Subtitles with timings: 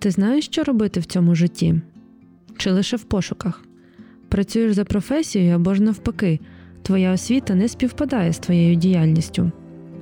[0.00, 1.74] Ти знаєш, що робити в цьому житті?
[2.56, 3.64] Чи лише в пошуках?
[4.28, 6.40] Працюєш за професією або ж навпаки,
[6.82, 9.52] твоя освіта не співпадає з твоєю діяльністю.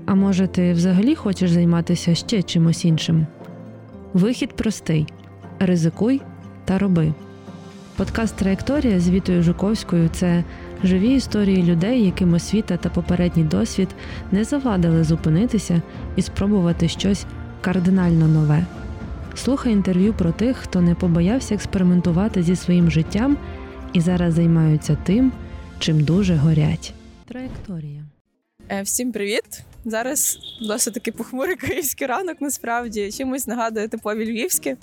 [0.07, 3.27] А може, ти взагалі хочеш займатися ще чимось іншим?
[4.13, 5.07] Вихід простий:
[5.59, 6.21] ризикуй
[6.65, 7.15] та роби.
[7.97, 10.45] Подкаст Траєкторія з Вітою Жуковською це
[10.85, 13.89] живі історії людей, яким освіта та попередній досвід
[14.33, 15.83] не завадили зупинитися
[16.17, 17.27] і спробувати щось
[17.61, 18.67] кардинально нове.
[19.45, 23.39] Слухай інтерв'ю про тих, хто не побоявся експериментувати зі своїм життям
[23.93, 25.33] і зараз займаються тим,
[25.79, 26.93] чим дуже горять.
[27.29, 28.05] Траєкторія.
[28.71, 29.45] Е, всім привіт!
[29.85, 32.41] Зараз досить таки похмурий київський ранок.
[32.41, 34.77] Насправді чимось нагадує типові львівські.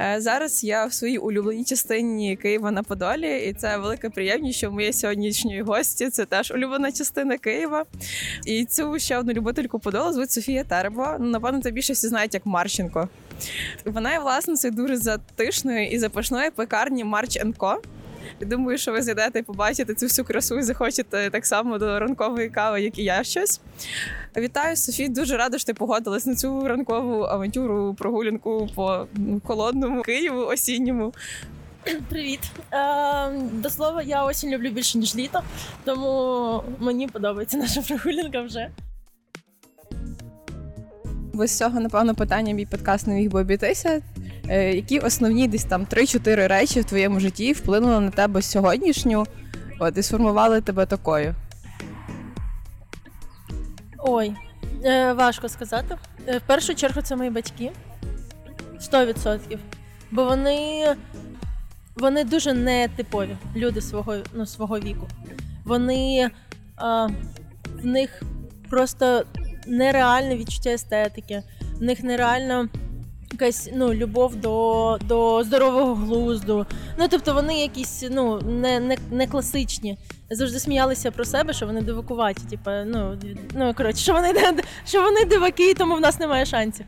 [0.00, 4.70] Е, зараз я в своїй улюбленій частині Києва на Подолі, і це велика приємність, що
[4.70, 7.84] моє сьогоднішньої гості це теж улюблена частина Києва.
[8.46, 11.06] І цю ще одну любительку Подола звуть Софія Тербо.
[11.18, 13.08] Напевно, це більше всі знають як Марченко.
[13.84, 17.82] Вона є власницею дуже затишної і запашної пекарні Марч Ко.
[18.40, 22.48] Думаю, що ви зайдете і побачите цю всю красу і захочете так само до ранкової
[22.48, 23.60] кави, як і я щось.
[24.36, 25.08] Вітаю, Софі.
[25.08, 29.06] Дуже рада, що ти погодилась на цю ранкову авантюру, прогулянку по
[29.44, 31.14] холодному Києву осінньому.
[32.08, 32.40] Привіт.
[32.72, 35.42] Е, До слова, я осінь люблю більше, ніж літо,
[35.84, 38.70] тому мені подобається наша прогулянка вже.
[41.32, 44.02] Без цього, напевно, питання мій подкаст не міг би обійтися.
[44.48, 49.26] Е, які основні десь там 3-4 речі в твоєму житті вплинули на тебе сьогоднішню
[49.78, 51.34] от, і сформували тебе такою?
[53.98, 54.32] Ой,
[54.84, 55.96] е, важко сказати.
[56.26, 57.72] Е, в першу чергу це мої батьки
[58.80, 59.58] 100%.
[60.10, 60.86] Бо вони
[61.96, 65.08] вони дуже нетипові люди свого ну, свого віку.
[65.64, 66.30] Вони
[66.76, 67.06] а,
[67.82, 68.22] в них
[68.70, 69.24] просто
[69.70, 71.42] нереальне відчуття естетики,
[71.78, 72.68] в них нереально
[73.32, 76.66] якась ну, любов до до здорового глузду.
[76.98, 79.98] Ну тобто вони якісь ну, не не, не класичні.
[80.30, 82.42] Завжди сміялися про себе, що вони дивакуваті.
[82.50, 83.18] Типу, ну
[83.54, 84.34] ну коротше, що вони
[84.86, 86.86] що вони диваки, тому в нас немає шансів.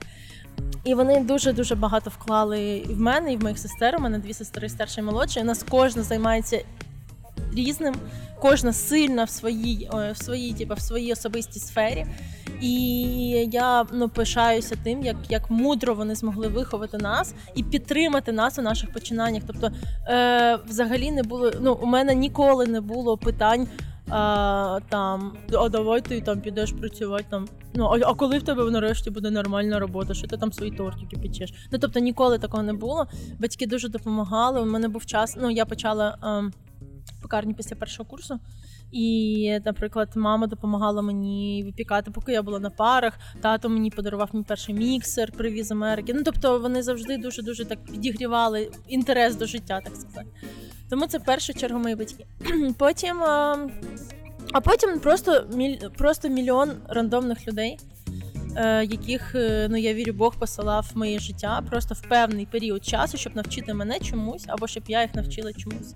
[0.85, 3.97] І вони дуже-дуже багато вклали в мене, і в моїх сестер.
[3.99, 5.41] У мене дві сестри старші і молодші.
[5.41, 6.65] У нас кожна займається
[7.57, 7.95] різним,
[8.41, 12.07] кожна сильна в своїй в своїй, типу, в своїй особистій сфері.
[12.61, 12.71] І
[13.53, 18.63] я ну пишаюся тим, як як мудро вони змогли виховати нас і підтримати нас у
[18.63, 19.43] наших починаннях.
[19.47, 19.71] Тобто,
[20.09, 21.51] е, взагалі не було.
[21.61, 23.69] Ну, у мене ніколи не було питань.
[24.09, 27.49] А, там, а давай ти там підеш працювати там.
[27.75, 31.17] Ну а, а коли в тебе нарешті буде нормальна робота, що ти там свої тортики
[31.17, 31.55] печеш?
[31.71, 33.07] Ну тобто ніколи такого не було.
[33.39, 34.61] Батьки дуже допомагали.
[34.61, 35.37] У мене був час.
[35.41, 36.43] Ну я почала а,
[37.23, 38.39] пекарню після першого курсу.
[38.93, 43.19] І, наприклад, мама допомагала мені випікати, поки я була на парах.
[43.41, 46.13] Тато мені подарував мій перший міксер, привіз Америки.
[46.15, 50.27] Ну тобто вони завжди дуже дуже так підігрівали інтерес до життя, так сказати.
[50.91, 52.27] Тому це в першу чергу мої батьки.
[52.79, 53.23] Потім,
[54.53, 55.47] а потім просто
[55.97, 57.79] просто мільйон рандомних людей.
[58.57, 62.85] Е, яких е, ну я вірю, Бог посилав в моє життя просто в певний період
[62.85, 65.95] часу, щоб навчити мене чомусь, або щоб я їх навчила чомусь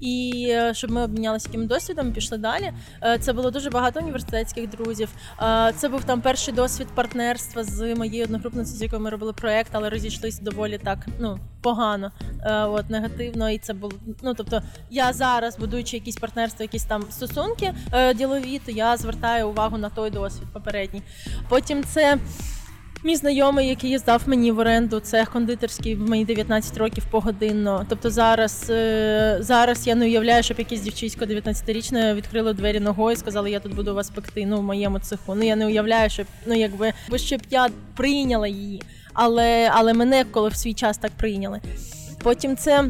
[0.00, 2.72] і е, щоб ми обмінялися таким досвідом, пішли далі.
[3.02, 5.08] Е, це було дуже багато університетських друзів.
[5.42, 9.70] Е, це був там перший досвід партнерства з моєю одногрупницею, з якою ми робили проект,
[9.72, 12.12] але розійшлися доволі так ну погано,
[12.46, 13.50] от негативно.
[13.50, 17.74] І це було ну тобто, я зараз, будуючи якісь партнерства, якісь там стосунки
[18.14, 21.02] ділові, то я звертаю увагу на той досвід попередній.
[21.48, 22.18] Потім це.
[23.04, 27.86] Мій знайомий, який здав мені в оренду цех кондитерський в мої 19 років погодинно.
[27.88, 33.16] Тобто зараз е, зараз я не уявляю, щоб якесь дівчисько 19-річне відкрило двері ногою і
[33.16, 35.34] сказали, я тут буду вас пекти ну, в моєму цеху.
[35.34, 40.48] Ну я не уявляю, щоб ну якби щоб я прийняла її, але але мене коли
[40.48, 41.60] в свій час так прийняли.
[42.22, 42.84] Потім це.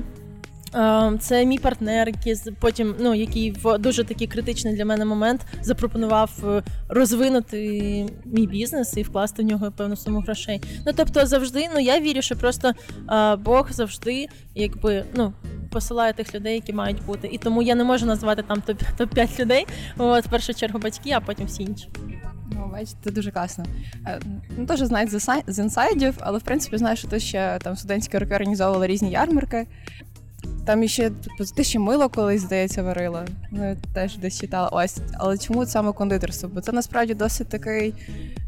[0.75, 5.47] Ем, це мій партнер, який потім, ну який в дуже такий критичний для мене момент
[5.63, 7.59] запропонував е, розвинути
[8.25, 10.63] мій бізнес і вкласти в нього певну суму грошей.
[10.87, 12.73] Ну тобто, завжди, ну я вірю, що просто
[13.39, 15.33] Бог завжди, якби ну.
[15.73, 19.15] Посилає тих людей, які мають бути, і тому я не можу назвати там топ топ
[19.15, 19.67] 5 людей.
[19.99, 21.89] От в першу чергу батьки, а потім всі інші.
[22.53, 23.65] Ну, бачите, дуже класно.
[24.07, 24.21] Е,
[24.59, 25.11] ну, Теж знають
[25.47, 29.67] з інсайдів, але в принципі знаєш, що ти ще там студентські роки організовувала різні ярмарки.
[30.65, 33.25] Там ще типу, ти ще мило колись, здається, варила.
[33.51, 34.69] Ну, теж десь читала.
[34.69, 36.51] Ось, але чому саме кондитерство?
[36.55, 37.95] Бо це насправді досить такий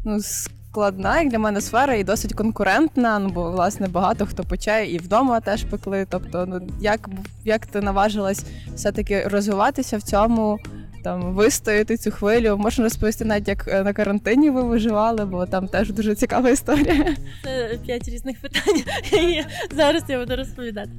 [0.05, 3.19] ну, складна, як для мене сфера, і досить конкурентна.
[3.19, 6.07] Ну, бо, власне, багато хто пече і вдома теж пекли.
[6.09, 7.09] Тобто, ну як
[7.45, 8.45] як ти наважилась
[8.75, 10.59] все-таки розвиватися в цьому?
[11.03, 12.57] там вистояти цю хвилю.
[12.57, 17.15] Можна розповісти навіть як е, на карантині ви виживали, бо там теж дуже цікава історія.
[17.43, 18.83] Це п'ять різних питань.
[19.21, 19.43] і
[19.75, 20.91] Зараз я буду розповідати.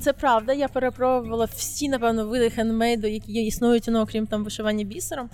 [0.00, 5.30] Це правда, я перепробувала всі, напевно, види хендмейду, які існують, ну, окрім там вишивання бісером.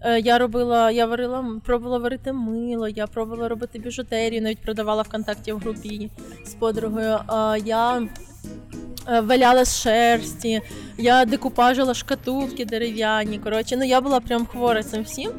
[0.00, 5.52] Е, я робила, я варила, пробувала варити мило, я пробувала робити біжутерію, навіть продавала ВКонтакті
[5.52, 6.10] в групі
[6.44, 7.18] з подругою.
[7.64, 8.08] Я
[9.08, 10.60] е, валяла з шерсті,
[10.98, 13.38] я декупажила шкатулки дерев'яні.
[13.38, 15.30] Коротше, ну я була прям хвора цим всім.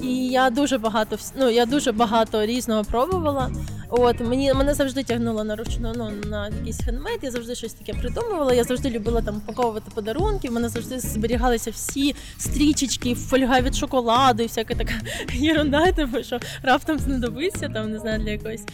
[0.00, 3.50] І я дуже багато ну, я дуже багато різного пробувала.
[3.90, 7.92] От мені мене завжди тягнуло на ручну ну, на якийсь хендмейд, Я завжди щось таке
[7.94, 8.54] придумувала.
[8.54, 10.48] Я завжди любила там упаковувати подарунки.
[10.48, 14.94] У мене завжди зберігалися всі стрічечки, фольга від шоколаду і всяка така
[15.32, 18.64] єрунда, тому що раптом знадобиться там, не знаю для якоїсь.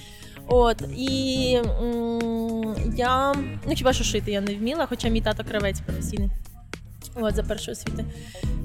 [0.46, 3.34] От і м- я
[3.66, 6.30] ну хіба що шити я не вміла, хоча мій тато кравець професійний.
[7.14, 8.04] От за першої освіти.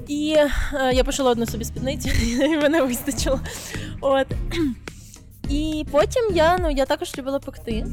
[0.07, 0.35] І
[0.73, 2.09] е, я пошила одну собі спідницю,
[2.39, 3.39] і мене вистачило.
[4.01, 4.27] От.
[5.49, 7.85] І потім я ну, я також любила пекти.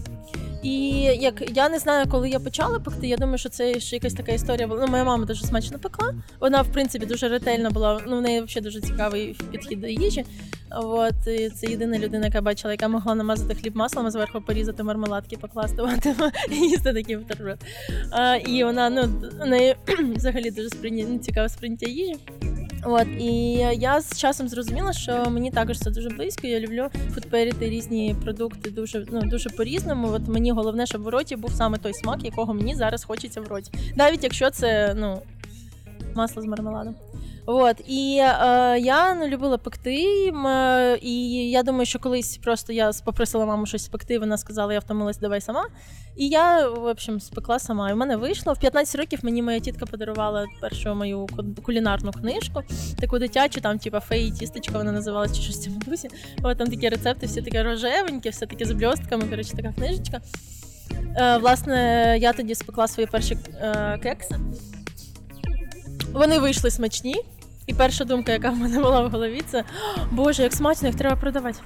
[0.63, 4.15] І як я не знаю, коли я почала пекти, я думаю, що це ще якась
[4.15, 4.81] така історія була.
[4.81, 6.15] Ну, моя мама дуже смачно пекла.
[6.41, 8.01] Вона, в принципі, дуже ретельна була.
[8.07, 10.25] Ну, в неї взагалі дуже цікавий підхід до їжі.
[10.71, 14.83] От і це єдина людина, яка бачила, яка могла намазати хліб маслом, а зверху порізати
[14.83, 15.83] мармеладки, покласти
[16.51, 17.59] і їсти такий бутерброд.
[18.47, 19.09] І вона ну,
[19.47, 19.77] неї
[20.17, 21.07] взагалі дуже сприйня...
[21.09, 22.17] Ну, цікаве сприйняття їжі.
[22.85, 26.47] От і я з часом зрозуміла, що мені також це дуже близько.
[26.47, 30.09] Я люблю фудперити різні продукти дуже ну дуже по-різному.
[30.09, 33.49] От мені головне, щоб в роті був саме той смак, якого мені зараз хочеться в
[33.49, 35.23] роті, навіть якщо це ну
[36.15, 36.95] масло з мармеладом.
[37.49, 42.91] От і е, я не любила пекти, е, і я думаю, що колись просто я
[43.05, 44.19] попросила маму щось спекти.
[44.19, 45.67] Вона сказала, я втомилась, давай сама.
[46.17, 47.91] І я в общем спекла сама.
[47.91, 49.19] І в мене вийшло в 15 років.
[49.23, 51.27] Мені моя тітка подарувала першу мою
[51.63, 52.63] кулінарну книжку,
[53.01, 56.09] таку дитячу, там типа феї тістечка, вона називалася чи щось цьому дусі.
[56.43, 59.25] От там такі рецепти, всі такі рожевенькі, все таки з бльостками.
[59.25, 60.21] Коротше, така книжечка.
[61.17, 63.39] Е, Власне, я тоді спекла свої перші
[64.03, 64.37] кекси.
[66.13, 67.17] Вони вийшли смачні.
[67.67, 69.65] І перша думка, яка в мене була в голові, це
[70.13, 71.59] Боже, як смачно, їх треба продавати.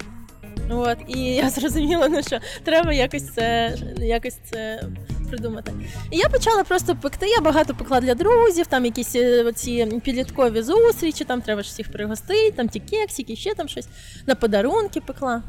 [0.71, 4.83] От, І я зрозуміла, ну що треба якось це якось це
[5.29, 5.73] придумати.
[6.11, 7.27] І я почала просто пекти.
[7.27, 11.93] Я багато пекла для друзів, там якісь е, ці підліткові зустрічі, там треба ж всіх
[11.93, 13.89] пригостити, там ті кексики, ще там щось
[14.27, 15.43] на подарунки пекла.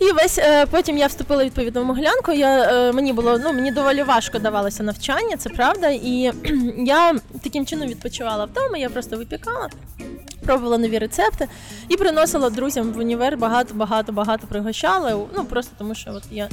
[0.00, 2.32] І весь е, потім я вступила відповідно в Моглянку.
[2.32, 5.88] Я, е, Мені було ну мені доволі важко давалося навчання, це правда.
[5.88, 6.32] І
[6.86, 9.70] я таким чином відпочивала вдома, я просто випікала,
[10.44, 11.48] пробувала нові рецепти
[11.88, 15.26] і приносила друзям в універ багато-багато багато пригощала.
[15.36, 16.48] Ну просто тому, що от я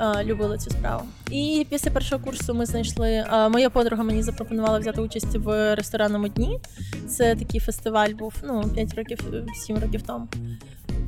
[0.00, 1.02] е, любила цю справу.
[1.30, 3.08] І після першого курсу ми знайшли.
[3.10, 6.60] Е, моя подруга мені запропонувала взяти участь в ресторанному дні.
[7.08, 9.18] Це такий фестиваль був ну 5 років,
[9.66, 10.28] 7 років тому.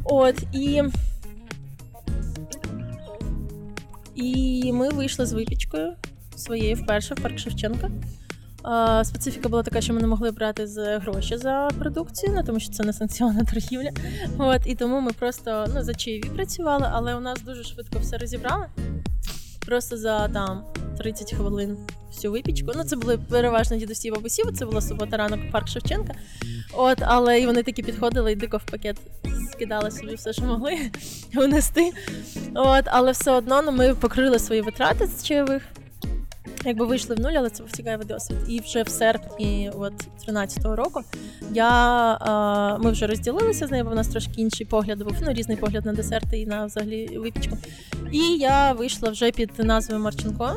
[0.05, 0.83] От і.
[4.15, 5.95] І ми вийшли з випічкою
[6.37, 7.91] своєю вперше в парк Шевченка.
[9.05, 12.73] Специфіка була така, що ми не могли брати з гроші за продукцію, ну тому що
[12.73, 13.91] це не санкціонна торгівля.
[14.39, 18.19] От і тому ми просто ну за чаєві працювали, але у нас дуже швидко все
[18.19, 18.67] розібрали.
[19.67, 20.65] Просто за там
[20.99, 21.77] 30 хвилин
[22.13, 22.73] всю випічку.
[22.77, 26.15] Ну це були переважно дідусі і бабусі, це була субота ранок парк Шевченка.
[26.77, 28.97] От, але і вони такі підходили і дико в пакет
[29.53, 30.79] скидали собі все, що могли
[31.37, 31.91] унести.
[32.55, 35.63] От, Але все одно ну, ми покрили свої витрати з чайових.
[36.65, 38.37] Якби вийшли в нуль, але це був цікавий досвід.
[38.49, 39.93] І вже в серпні от
[40.29, 41.01] 13-го року
[41.53, 45.57] я, ми вже розділилися з нею, бо в нас трошки інший погляд був, ну різний
[45.57, 47.57] погляд на десерти і на взагалі випічку.
[48.13, 50.57] І я вийшла вже під назвою Марченко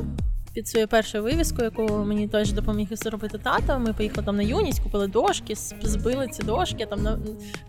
[0.57, 3.77] під своєю першою вивіскою, яку мені теж допоміг зробити тата.
[3.77, 7.19] Ми поїхали там на юність, купили дошки, збили ці дошки, там на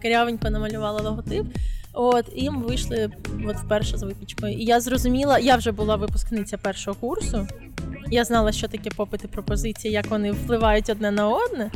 [0.03, 1.47] карявенько намалювала логотип.
[1.93, 3.11] От і ми вийшли
[3.49, 4.53] от вперше з випічкою.
[4.53, 7.49] І я зрозуміла, я вже була випускниця першого курсу.
[8.11, 11.71] Я знала, що таке попит і пропозиції, як вони впливають одне на одне.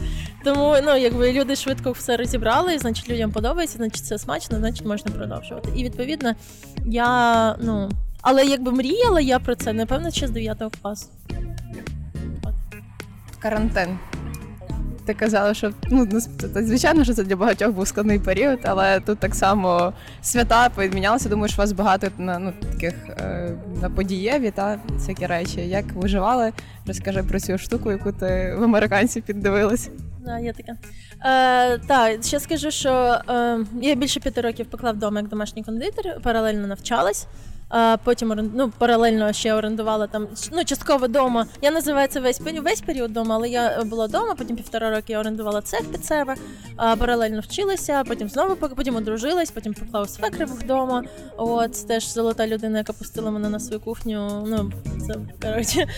[0.45, 5.13] Тому ну, якби люди швидко все розібрали, значить людям подобається, значить це смачно, значить можна
[5.13, 5.69] продовжувати.
[5.77, 6.35] І відповідно
[6.87, 7.91] я ну
[8.23, 11.07] але якби мріяла я про це, напевно, ще з 9 класу.
[13.39, 13.99] Карантин.
[15.05, 16.09] Ти казала, що ну
[16.55, 21.29] звичайно, що це для багатьох був складний період, але тут так само свята помінялися.
[21.29, 25.61] Думаю, що у вас багато на ну таких е, на подієві та всякі речі.
[25.61, 26.53] Як виживали?
[26.87, 29.91] Розкажи про цю штуку, яку ти в американців піддивилась.
[30.25, 30.73] Да, є таке.
[31.25, 36.21] Е, Так, ще скажу, що е, я більше п'яти років пекла вдома як домашній кондитер,
[36.23, 37.27] паралельно навчалась.
[38.05, 41.47] Потім ну, паралельно ще орендувала там ну, частково вдома.
[41.63, 45.21] Я називаю це весь весь період вдома, але я була вдома, потім півтора роки я
[45.21, 46.35] орендувала цех під себе,
[46.77, 51.05] паралельно вчилася, потім знову потім одружилась, потім поклав свекрив вдома.
[51.37, 54.45] От теж золота людина, яка пустила мене на свою кухню.
[54.47, 54.73] Ну,
[55.07, 55.87] це коротше.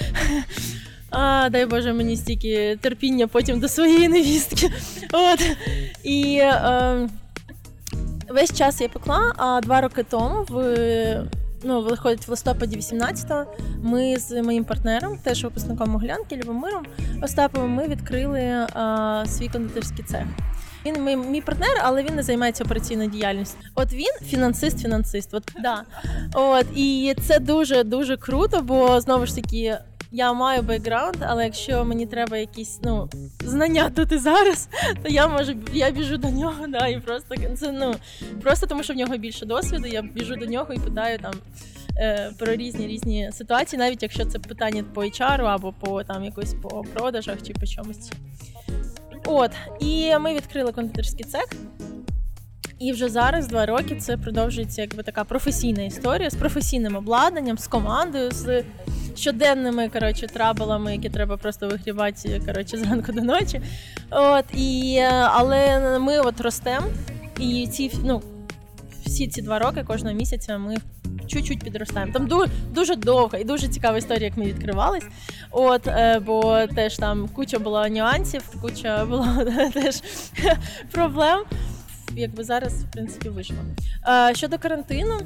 [1.17, 4.71] А, Дай Боже, мені стільки терпіння потім до своєї невістки.
[5.13, 5.51] От.
[6.03, 7.09] І е,
[8.29, 11.44] весь час я пекла, а два роки тому в.
[11.65, 13.45] Ну, виходить в листопаді 18-го,
[13.83, 16.87] Ми з моїм партнером, теж випускником Могилянки, Любомиром
[17.23, 20.25] Остаповим, ми відкрили а, свій кондитерський цех.
[20.87, 23.59] Він мій, мій партнер, але він не займається операційною діяльністю.
[23.75, 25.35] От він фінансист, фінансист.
[25.35, 25.83] От да.
[26.35, 29.79] От і це дуже дуже круто, бо знову ж таки
[30.15, 33.09] я маю бекграунд, але якщо мені треба якісь ну
[33.45, 34.69] знання тут і зараз,
[35.03, 36.67] то я можу я біжу до нього.
[36.69, 37.95] Да, і просто це ну
[38.43, 39.87] просто тому, що в нього більше досвіду.
[39.87, 41.35] Я біжу до нього і питаю там.
[41.97, 46.55] Е, про різні різні ситуації, навіть якщо це питання по HR або по там якось
[46.55, 48.13] по продажах чи по чомусь.
[49.27, 51.47] От, і ми відкрили кондитерський цех.
[52.79, 57.67] І вже зараз два роки це продовжується якби така професійна історія з професійним обладнанням, з
[57.67, 58.65] командою, з
[59.15, 63.61] щоденними коротше, трабелами, які треба просто вигрівати коротше, зранку до ночі.
[64.11, 66.87] От, і, Але ми от ростемо,
[67.39, 68.23] і ці ну,
[69.07, 70.77] всі ці два роки кожного місяця ми
[71.27, 72.13] чуть-чуть підростаємо.
[72.13, 75.05] Там дуже дуже довга і дуже цікава історія, як ми відкривались.
[75.51, 79.45] От, е, Бо теж там куча була нюансів, куча була
[79.75, 80.03] теж
[80.91, 81.41] проблем.
[82.17, 83.57] Якби зараз, в принципі, вийшло.
[84.09, 85.21] Е, щодо карантину.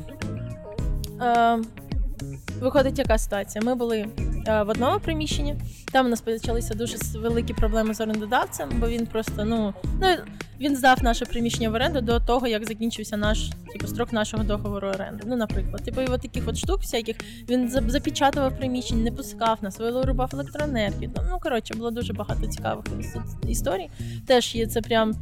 [2.61, 3.65] Виходить, яка ситуація?
[3.65, 4.07] Ми були
[4.47, 5.55] е, в одному приміщенні.
[5.93, 10.07] Там у нас почалися дуже великі проблеми з орендодавцем, бо він просто ну ну
[10.61, 14.89] він здав наше приміщення в оренду до того, як закінчився наш типу, строк нашого договору
[14.89, 15.25] оренди.
[15.27, 17.17] Ну, наприклад, типу, і от таких от штук, всяких
[17.49, 21.11] він запечатував приміщення, не пускав нас, вирубав електроенергію.
[21.31, 22.85] Ну коротше, було дуже багато цікавих
[23.49, 23.91] історій.
[24.27, 25.15] Теж є це прям.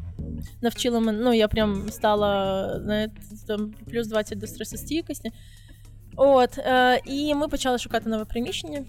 [0.62, 3.14] Навчило мене, ну я прям стала знаєте,
[3.46, 5.32] там плюс 20 до стресостійкості.
[6.16, 8.84] От, е, І ми почали шукати нове приміщення.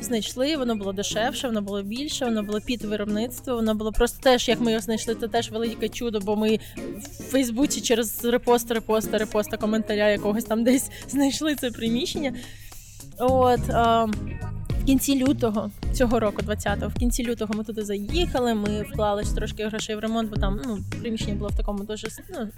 [0.00, 3.54] Знайшли, воно було дешевше, воно було більше, воно було під виробництво.
[3.54, 6.58] Воно було просто теж, як ми його знайшли, це теж велике чудо, бо ми
[7.18, 12.34] в Фейсбуці через репост, репоста, репоста коментаря якогось там десь знайшли це приміщення.
[13.18, 13.68] От.
[13.68, 14.06] Е,
[14.82, 18.54] в кінці лютого цього року, 20-го, в кінці лютого ми туди заїхали.
[18.54, 22.48] Ми вклали трошки грошей в ремонт, бо там ну, приміщення було в такому дуже ну,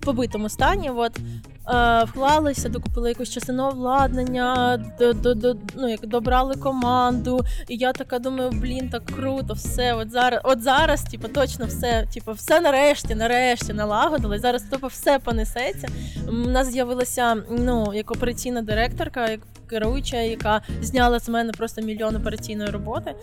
[0.00, 0.90] побитому стані.
[0.90, 7.40] От е, вклалися, докупили якусь частину обладнання, до, до, до, ну, як добрали команду.
[7.68, 9.94] І я така думаю, блін, так круто, все.
[9.94, 14.38] От зараз, от зараз, типу, точно все, типу, все нарешті, нарешті налагодили.
[14.38, 15.88] Зараз тупо все понесеться.
[16.28, 22.16] У нас з'явилася ну, як операційна директорка, як керуюча, яка зняла з мене просто мільйон
[22.16, 23.14] операційної роботи.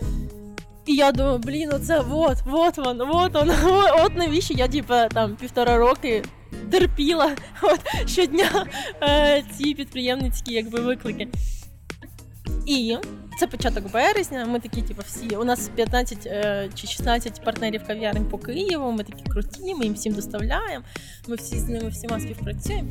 [0.86, 3.54] І я думаю, блін, оце от, от воно, от воно,
[4.04, 6.22] от навіщо я типу, там півтора роки
[6.70, 8.66] терпіла от, щодня
[9.02, 11.28] е, ці підприємницькі якби, виклики.
[12.66, 12.96] І
[13.40, 14.46] це початок березня.
[14.46, 15.36] Ми такі, типу, всі.
[15.36, 18.92] У нас 15 е, чи 16 партнерів кав'ярень по Києву.
[18.92, 20.84] Ми такі круті, ми їм всім доставляємо.
[21.28, 22.88] Ми всі з ними всіма співпрацюємо.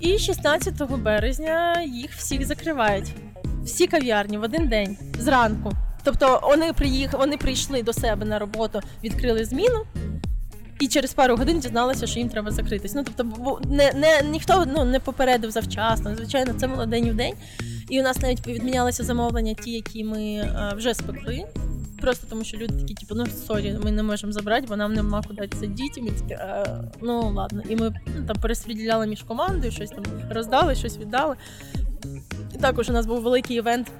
[0.00, 3.12] І 16 березня їх всіх закривають.
[3.64, 5.72] Всі кав'ярні в один день зранку.
[6.04, 9.86] Тобто вони приїхали, вони прийшли до себе на роботу, відкрили зміну.
[10.80, 12.94] І через пару годин дізналися, що їм треба закритись.
[12.94, 16.16] Ну тобто, не не ніхто ну не попередив завчасно.
[16.16, 17.34] Звичайно, це було день в день.
[17.88, 21.44] І у нас навіть відмінялися замовлення, ті, які ми а, вже спекли.
[22.00, 25.22] Просто тому, що люди такі, типу, ну sorry, ми не можемо забрати, бо нам нема
[25.28, 26.02] куди сидіти.
[26.02, 26.64] Ми такі, а,
[27.02, 27.62] ну ладно.
[27.68, 31.36] І ми ну, там перестріляли між командою, щось там роздали, щось віддали.
[32.54, 33.92] І також у нас був великий івент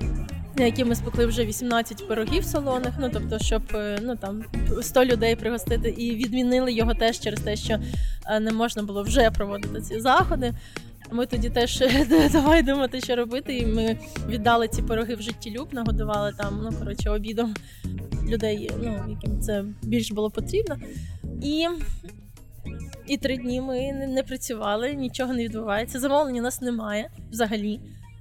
[0.57, 2.95] на які ми спекли вже 18 пирогів салонах.
[3.01, 4.45] Ну тобто, щоб е, ну там
[4.83, 7.79] 100 людей пригостити, і відмінили його теж через те, що
[8.27, 10.55] е, не можна було вже проводити ці заходи.
[11.13, 11.83] Ми тоді теж
[12.33, 13.59] давай думати, що робити.
[13.59, 17.55] І ми віддали ці пироги в життєлюб, нагодували там, ну коротше, обідом
[18.29, 20.77] людей, ну яким це більш було потрібно.
[21.43, 21.67] І
[23.07, 26.01] і три дні ми не працювали, нічого не відбувається.
[26.01, 27.81] Замовлення у нас немає взагалі.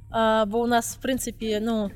[0.09, 1.91] А, Бо у нас, в принципі, ну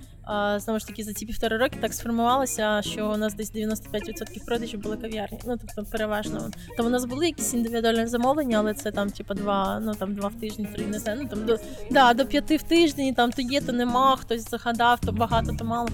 [0.58, 4.80] знову ж таки за ці півтора роки так сформувалося, що у нас десь 95% продажів
[4.80, 5.40] були кав'ярні.
[5.46, 6.52] Ну тобто переважно.
[6.78, 10.28] Там у нас були якісь індивідуальні замовлення, але це там, типу, два, ну там два
[10.28, 11.20] в тиждень, три не знаю.
[11.24, 11.60] Ну там до
[11.92, 15.66] да, до п'яти в тиждень, там то є, то нема, хтось загадав, то багато, то
[15.66, 15.90] мало.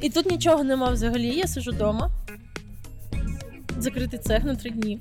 [0.00, 1.36] І тут нічого нема взагалі.
[1.36, 2.10] Я сижу вдома,
[3.78, 5.00] закритий цех на три дні.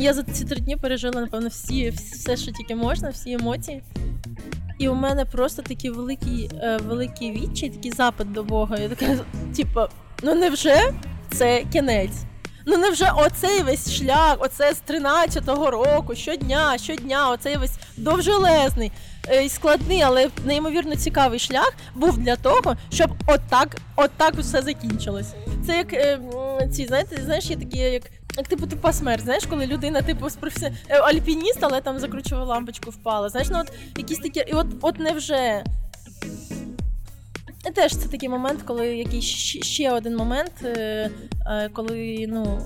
[0.00, 3.82] Я за ці три дні пережила, напевно, всі, все, що тільки можна, всі емоції.
[4.78, 8.76] І у мене просто такий великий е, великий відчай, такий запит до Бога.
[8.76, 9.18] Я така,
[9.56, 9.80] типу,
[10.22, 10.92] ну невже
[11.30, 12.24] це кінець?
[12.68, 18.92] Ну невже оцей весь шлях, оце з 13-го року, щодня, щодня, оцей весь довжелезний
[19.28, 25.34] е, складний, але неймовірно цікавий шлях був для того, щоб отак, отак все закінчилось.
[25.66, 26.20] Це як е,
[26.72, 30.72] ці, знаєте, знаєш, є такі, як типу тупа смерть, знаєш, коли людина, типу, професі...
[30.88, 33.28] Е, альпініст, але там за ключову лампочку впала.
[33.28, 35.64] Знаєш, ну от якісь такі, і от от невже.
[37.74, 39.24] Теж це такий момент, коли якийсь
[39.64, 41.10] ще один момент, е,
[41.46, 42.60] е, коли ну,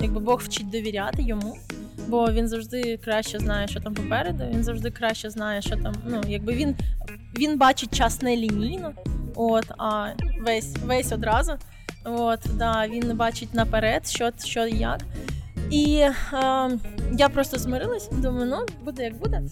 [0.00, 1.56] якби Бог вчить довіряти йому,
[2.08, 4.44] бо він завжди краще знає, що там попереду.
[4.54, 5.94] Він завжди краще знає, що там.
[6.06, 6.76] Ну, якби він
[7.38, 8.92] він бачить час не лінійно,
[9.34, 10.08] от, а
[10.40, 11.52] весь весь одразу.
[12.08, 15.00] От, да, Він бачить наперед, що що як.
[15.70, 15.96] І
[16.32, 16.70] е,
[17.12, 19.42] я просто змирилась, думаю, ну, буде як буде.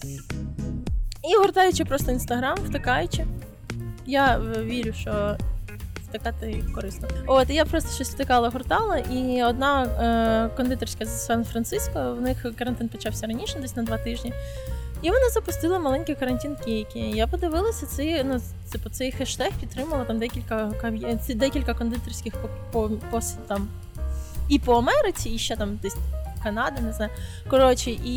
[1.23, 3.25] І гортаючи просто інстаграм, втикаючи,
[4.05, 5.37] я вірю, що
[6.09, 7.07] втикати корисно.
[7.27, 12.87] От, я просто щось втикала, гуртала, і одна е, кондитерська з Сан-Франциско, в них карантин
[12.89, 14.33] почався раніше, десь на два тижні.
[15.01, 16.99] І вона запустила маленькі карантин кейки.
[16.99, 20.71] Я подивилася цей, ну, типу, цей хештег підтримала там декілька
[21.29, 23.67] декілька кондитерських по, по, по там
[24.49, 25.95] і по Америці, і ще там десь
[26.47, 27.11] Канади, не знаю.
[27.49, 28.15] Коротше, і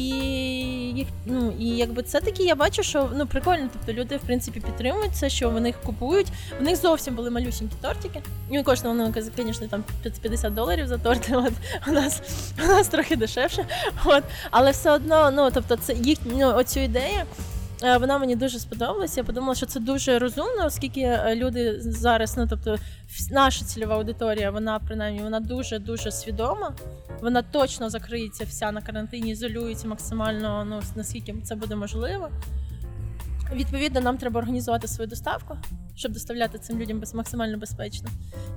[0.97, 3.69] їх, ну і якби це такі, я бачу, що ну прикольно.
[3.73, 6.27] Тобто люди в принципі підтримують це, що вони їх купують.
[6.61, 8.23] В них зовсім були малюсінькі тортики.
[8.51, 9.85] І коштували, ну, звісно, там
[10.23, 11.37] 50 доларів за торти.
[11.37, 11.53] От
[11.89, 12.23] у нас
[12.65, 13.65] у нас трохи дешевше.
[14.05, 17.23] От, але все одно, ну тобто, це їх ну, оцю ідею.
[17.83, 19.21] Е, вона мені дуже сподобалася.
[19.21, 22.79] Я подумала, що це дуже розумно, оскільки е, люди зараз, ну тобто,
[23.31, 26.73] наша цільова аудиторія, вона принаймні вона дуже дуже свідома.
[27.23, 30.65] Вона точно закриється вся на карантині, ізолюється максимально.
[30.65, 32.29] Ну наскільки це буде можливо.
[33.55, 35.57] Відповідно, нам треба організувати свою доставку,
[35.95, 38.09] щоб доставляти цим людям максимально безпечно.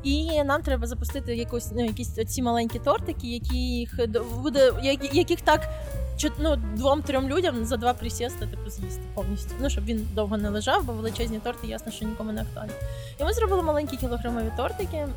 [0.03, 3.99] І нам треба запустити якусь ну, якісь ці маленькі тортики, яких
[4.41, 4.71] буде
[5.13, 5.69] яких так
[6.39, 9.51] ну, двом-трьом людям за два присіста типу, з'їсти повністю.
[9.61, 12.73] Ну, щоб він довго не лежав, бо величезні торти, ясно, що нікому не актуальні.
[13.19, 14.97] І ми зробили маленькі кілограмові тортики.
[14.97, 15.07] Е,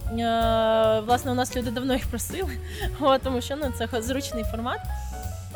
[1.07, 2.51] власне, у нас люди давно їх просили,
[3.23, 4.81] тому що ну, це зручний формат.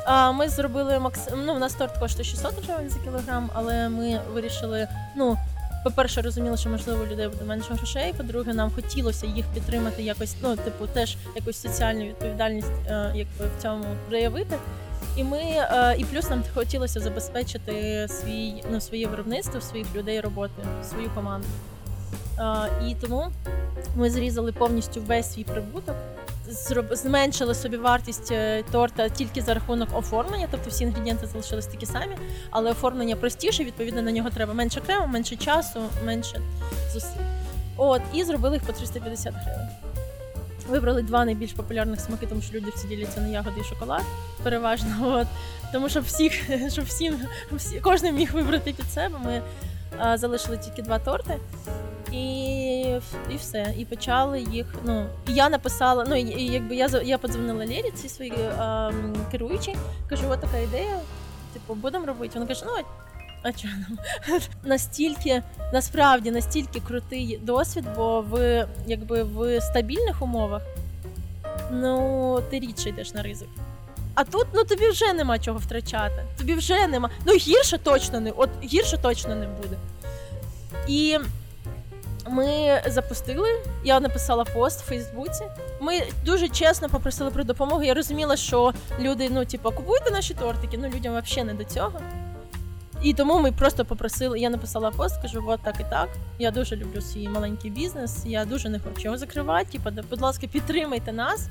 [0.07, 1.29] А ми зробили макс...
[1.47, 4.89] ну, У нас торт коштує 600 гривень за кілограм, але ми вирішили.
[5.17, 5.37] ну,
[5.85, 8.15] по-перше, розуміли, що можливо у людей буде менше грошей.
[8.17, 13.63] По-друге, нам хотілося їх підтримати якось, ну, типу, теж якусь соціальну відповідальність, е, якби в
[13.63, 14.57] цьому проявити.
[15.17, 20.63] І ми е, і плюс нам хотілося забезпечити свій ну, своє виробництво, своїх людей роботи,
[20.91, 21.47] свою команду.
[22.89, 23.27] І тому
[23.97, 25.95] ми зрізали повністю весь свій прибуток,
[26.91, 32.17] зменшили собі вартість е, торта тільки за рахунок оформлення, тобто всі інгредієнти залишились такі самі,
[32.51, 36.41] але оформлення простіше, відповідно на нього треба менше крему, менше часу, менше
[36.93, 37.21] зусиль.
[37.77, 39.90] От, і зробили їх по 350 гривень.
[40.69, 44.03] Вибрали два найбільш популярних смаки, тому що люди всі діляться на ягоди і шоколад,
[44.43, 45.19] переважно.
[45.21, 45.27] От.
[45.73, 46.33] Тому щоб всіх,
[46.73, 47.21] щоб всім
[47.53, 49.19] всі, кожен міг вибрати під себе.
[49.25, 49.43] Ми
[49.99, 51.39] а, залишили тільки два торти.
[52.13, 52.81] І
[53.31, 53.75] і все.
[53.79, 54.67] І почали їх.
[54.85, 56.07] Ну і я написала.
[56.09, 58.93] Ну і, якби я я подзвонила Лєрі, ці свої а,
[59.31, 59.77] керуючі,
[60.09, 61.01] кажу, от така ідея.
[61.53, 62.33] Типу, будемо робити.
[62.35, 62.73] Вона каже, ну
[63.43, 63.75] а чого
[64.65, 70.63] настільки насправді настільки крутий досвід, бо ви якби в стабільних умовах
[71.71, 73.49] ну ти рідше йдеш на ризик.
[74.15, 76.25] А тут ну тобі вже нема чого втрачати.
[76.39, 77.11] Тобі вже нема.
[77.27, 79.77] Ну гірше точно не от гірше точно не буде.
[80.89, 81.19] І
[82.29, 83.49] ми запустили,
[83.85, 85.45] я написала пост в Фейсбуці.
[85.81, 87.83] Ми дуже чесно попросили про допомогу.
[87.83, 92.01] Я розуміла, що люди, ну, типу, купуйте наші тортики, ну людям взагалі не до цього.
[93.03, 94.41] І тому ми просто попросили.
[94.41, 96.09] Я написала пост, кажу, от так і так.
[96.39, 98.23] Я дуже люблю свій маленький бізнес.
[98.27, 99.73] Я дуже не хочу його закривати.
[99.73, 101.49] Типу, будь ласка, підтримайте нас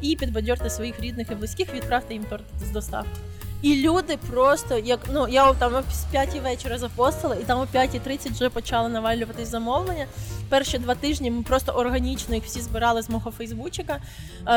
[0.00, 3.18] і підбадьорте своїх рідних і близьких, відправте їм торт з доставки.
[3.62, 8.32] І люди просто як ну я там з п'ятій вечора запостила, і там о 5.30
[8.32, 10.06] вже почали навалюватись замовлення.
[10.48, 14.00] Перші два тижні ми просто органічно їх всі збирали з мого Фейсбучика.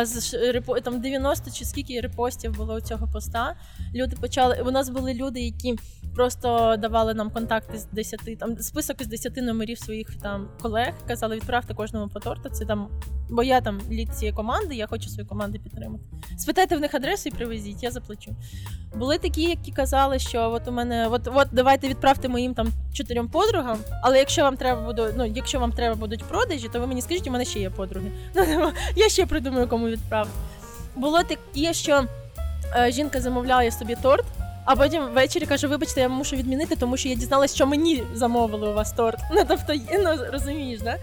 [0.03, 0.37] З
[0.83, 3.55] там 90 чи скільки репостів було у цього поста.
[3.95, 4.63] Люди почали.
[4.65, 5.75] У нас були люди, які
[6.15, 10.93] просто давали нам контакти з 10, там список із 10 номерів своїх там колег.
[11.07, 12.49] Казали, відправте кожному по торту.
[12.49, 12.89] Це там,
[13.29, 16.03] бо я там лід цієї команди, я хочу свою команду підтримати.
[16.37, 18.35] Спитайте в них адресу і привезіть, я заплачу.
[18.95, 23.27] Були такі, які казали, що от у мене, от от давайте відправте моїм там чотирьом
[23.27, 23.77] подругам.
[24.01, 27.27] Але якщо вам треба буде, ну якщо вам треба будуть продажі, то ви мені скажіть,
[27.27, 28.11] у мене ще є подруги.
[28.95, 30.31] Я ще придумаю, кому відправити.
[30.95, 32.05] Було таке, що
[32.75, 34.25] е, жінка замовляє собі торт
[34.65, 38.69] А потім ввечері каже: вибачте, я мушу відмінити, тому що я дізналася, що мені замовили
[38.69, 39.19] у вас торт.
[39.31, 40.97] Ну тобто, ну розумієш, да?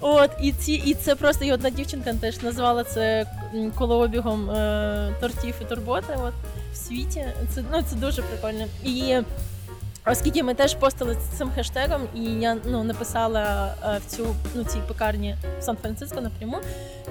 [0.00, 3.26] От і ці, і це просто і одна дівчинка теж назвала це
[3.74, 6.18] колообігом е, тортів і турботи.
[6.24, 6.34] От
[6.72, 7.24] в світі.
[7.54, 8.64] Це ну це дуже прикольно.
[8.84, 9.16] І
[10.10, 14.78] Оскільки ми теж постили цим хештегом, і я ну написала е, в цю ну цій
[14.88, 16.56] пекарні в Сан-Франциско напряму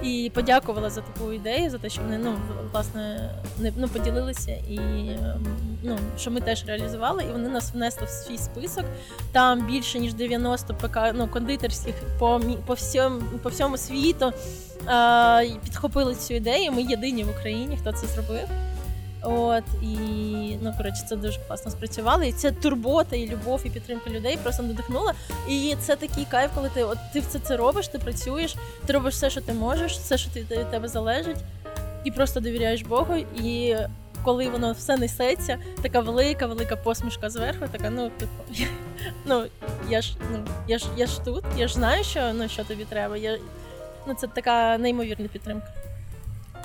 [0.04, 2.36] і подякувала за таку ідею, за те, що вони ну
[2.72, 4.80] власне не ну поділилися, і
[5.84, 8.86] ну що ми теж реалізували, і вони нас внесли в свій список.
[9.32, 14.32] Там більше ніж 90 ПК, ну, кондитерських по по всьому по всьому світу
[14.89, 16.72] е, підхопили цю ідею.
[16.72, 18.48] Ми єдині в Україні, хто це зробив.
[19.21, 19.88] От і
[20.62, 22.23] ну коротше, це дуже класно спрацювало.
[22.23, 25.13] І це турбота, і любов, і підтримка людей просто надихнула.
[25.49, 29.13] І це такий кайф, коли ти от ти все це робиш, ти працюєш, ти робиш
[29.13, 31.38] все, що ти можеш, все, що від тебе залежить,
[32.03, 33.15] і просто довіряєш Богу.
[33.15, 33.75] І
[34.23, 38.32] коли воно все несеться, така велика, велика посмішка зверху, така, ну типу,
[39.25, 39.45] ну
[39.89, 42.86] я ж ну я ж я ж тут, я ж знаю, що ну що тобі
[42.86, 43.17] треба.
[43.17, 43.38] Я
[44.08, 45.67] ну це така неймовірна підтримка.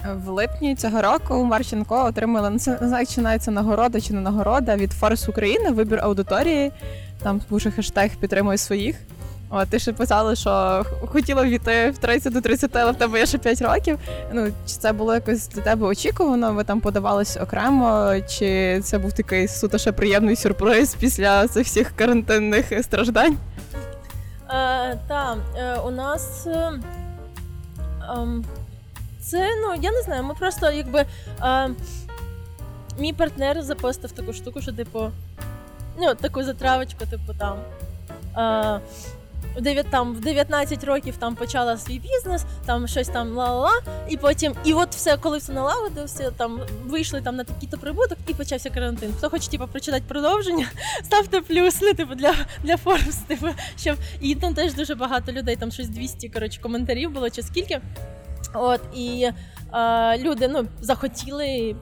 [0.05, 4.77] В липні цього року March&Co отримала не знаю, чи навіть це нагорода чи не нагорода
[4.77, 6.73] від Forbes України, вибір аудиторії.
[7.23, 8.97] Там був хештег підтримує своїх.
[9.51, 13.27] О, ти ще писала, що хотіла війти в 30 до 30, але в тебе є
[13.27, 13.99] ще 5 років.
[14.33, 16.53] Ну чи це було якось для тебе очікувано?
[16.53, 21.93] Ви там подавались окремо, чи це був такий суто ще приємний сюрприз після цих всіх
[21.97, 23.37] карантинних страждань?
[24.51, 26.47] Е, Так, е, у нас.
[26.47, 26.73] Е,
[29.23, 30.23] це ну я не знаю.
[30.25, 31.05] Ми просто якби
[31.39, 31.69] а,
[32.99, 35.11] мій партнер запостив таку штуку, що типу,
[35.99, 37.59] ну таку затравочку, типу там.
[38.35, 38.79] А,
[39.57, 44.17] в 9, там в 19 років там почала свій бізнес, там щось там ла-ла-ла, і
[44.17, 48.71] потім, і от все, коли все налагодився, там вийшли там на такий-то прибуток, і почався
[48.71, 49.15] карантин.
[49.19, 50.67] Хто хоче типу, прочитати продовження,
[51.05, 55.57] ставте плюс, ну, типу, для для Forbes, типу, щоб і там теж дуже багато людей,
[55.57, 57.81] там щось 200 коротше, коментарів було чи скільки.
[58.55, 59.31] От і
[59.75, 61.77] е, люди ну, захотіли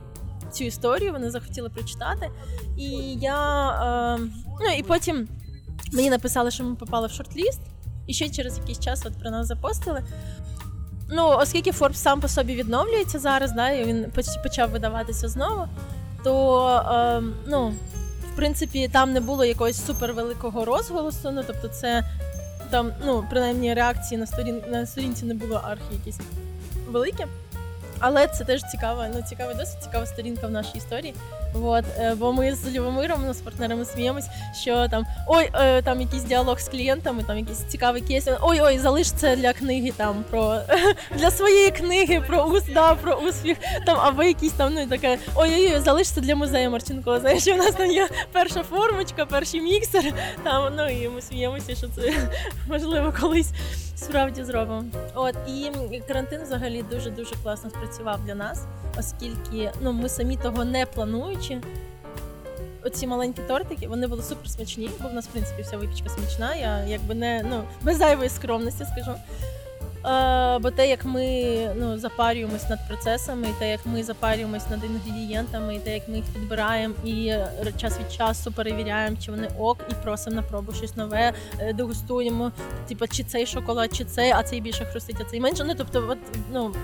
[0.53, 2.31] цю історію, вони захотіли прочитати.
[2.79, 2.89] І
[3.21, 3.71] я
[4.19, 4.19] е,
[4.61, 5.29] ну і потім
[5.93, 7.61] мені написали, що ми попали в шорт-ліст,
[8.07, 10.03] і ще через якийсь час от про нас запостили.
[11.13, 15.67] Ну, оскільки Forbes сам по собі відновлюється зараз, да, і він почав видаватися знову,
[16.25, 17.75] то е, ну,
[18.33, 21.31] в принципі там не було якогось супервеликого розголосу.
[21.31, 22.05] Ну, тобто, це
[22.71, 26.21] там, ну, принаймні реакції на сторін на сторінці не було архі якісь
[26.91, 27.27] велике.
[27.99, 31.15] Але це теж цікава, ну цікавий досить цікава сторінка в нашій історії.
[31.55, 34.27] От, е, бо ми з Любомиром, ну, з партнерами сміємось,
[34.61, 38.29] що там ой, е, там якийсь діалог з клієнтами, там якийсь цікавий кейс.
[38.41, 40.61] Ой, ой, залиш це для книги там про
[41.17, 43.57] для своєї книги про ус, да, про успіх.
[43.87, 47.21] Там або якісь там ну таке ой, ой, залиш це для музею Марченко.
[47.21, 50.15] Знаєш, у нас там є перша формочка, перший міксер.
[50.45, 52.13] Там ну і ми сміємося, що це
[52.69, 53.53] можливо колись
[54.01, 54.85] справді зробимо.
[55.15, 55.71] От і
[56.09, 58.65] карантин взагалі дуже дуже класно спрацював для нас,
[58.99, 60.87] оскільки ну ми самі того не
[61.41, 61.61] плануючи.
[62.85, 66.55] Оці маленькі тортики, вони були супер смачні, бо в нас в принципі вся випічка смачна.
[66.55, 69.15] Я якби не ну без зайвої скромності скажу.
[70.07, 74.85] Е, Бо те, як ми ну, запарюємось над процесами, і те, як ми запарюємось над
[74.85, 77.35] інгредієнтами, і те, як ми їх підбираємо і
[77.77, 82.53] час від часу перевіряємо, чи вони ок, і просимо на пробу щось нове, е, дегустуємо,
[82.89, 85.65] типу, чи цей шоколад, чи цей, а цей більше хрустить, а цей менше.
[85.65, 86.19] Ну тобто, от
[86.53, 86.75] ну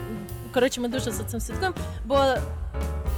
[0.55, 1.77] коротше, ми дуже за цим слідкуємо.
[2.05, 2.25] Бо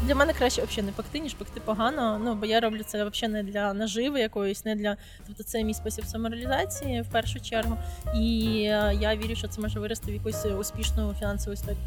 [0.03, 2.21] для мене краще взагалі не пекти, ніж пекти погано.
[2.25, 5.75] Ну бо я роблю це взагалі не для наживи якоїсь, не для тобто це мій
[5.75, 7.77] спосіб самореалізації в першу чергу.
[8.15, 11.79] І е, я вірю, що це може вирости в якусь успішну фінансову історію.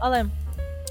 [0.00, 0.24] Але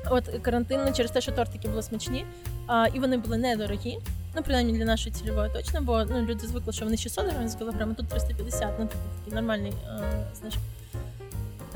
[0.09, 2.25] от карантин через те, що тортики були смачні,
[2.67, 3.97] а, і вони були недорогі.
[4.35, 7.55] Ну, принаймні для нашої цільової точно, бо ну, люди звикли, що вони 600 гривень з
[7.55, 10.01] кілограма, тут 350, ну типу такий нормальний е,
[10.39, 10.61] знижок.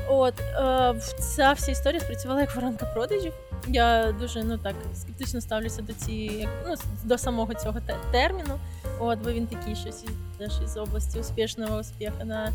[0.08, 3.32] От е, ця вся історія спрацювала як воронка продажів.
[3.68, 7.80] Я дуже ну так скептично ставлюся до цієї ну, до самого цього
[8.12, 8.58] терміну.
[8.98, 10.04] От, бо він такий щось
[10.38, 12.16] теж із області успішного успіху.
[12.24, 12.52] Да.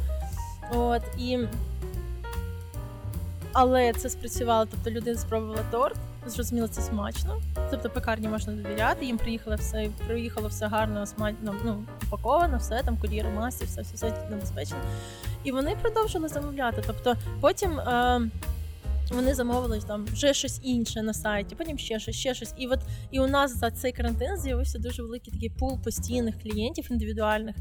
[0.71, 1.39] От і
[3.53, 4.67] але це спрацювало.
[4.71, 7.41] Тобто людина спробувала торт, зрозуміло, це смачно.
[7.71, 9.05] Тобто пекарні можна довіряти.
[9.05, 13.95] Їм приїхало все, приїхало все гарно, смачно, ну упаковано, все там кур'єри масі, все все,
[13.95, 14.77] все небезпечно.
[15.43, 16.83] І вони продовжили замовляти.
[16.87, 17.79] Тобто потім.
[17.79, 18.21] Е,
[19.11, 22.53] вони замовили там вже щось інше на сайті, потім ще щось, ще щось.
[22.57, 22.79] І от
[23.11, 27.55] і у нас за цей карантин з'явився дуже великий такий пул постійних клієнтів індивідуальних.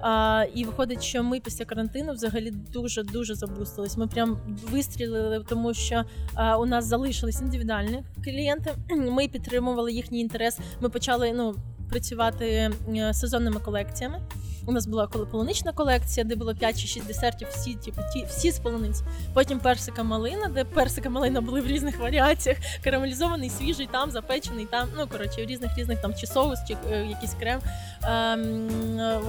[0.00, 3.96] А, І виходить, що ми після карантину взагалі дуже дуже забустились.
[3.96, 4.38] Ми прям
[4.70, 8.74] вистрілили, тому що а, у нас залишились індивідуальні клієнти.
[8.90, 10.58] Ми підтримували їхній інтерес.
[10.80, 11.54] Ми почали ну
[11.90, 12.70] працювати
[13.12, 14.20] сезонними колекціями.
[14.66, 18.50] У нас була полунична колекція, де було 5 чи 6 десертів, всі типу, ті, всі
[18.50, 19.02] з полуниць.
[19.34, 24.88] Потім персика малина, де персика малина були в різних варіаціях, карамелізований, свіжий, там запечений, там
[24.98, 27.60] ну коротше, в різних різних там чи соус, чи е, якийсь крем
[28.02, 28.68] ем,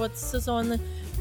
[0.00, 0.80] от сезонний.